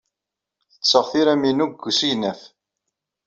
Ttetteɣ 0.71 1.05
tiram-inu 1.11 1.65
deg 1.71 1.83
usegnaf. 1.89 2.41